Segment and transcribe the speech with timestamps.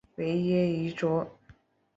[0.15, 1.29] 维耶于佐。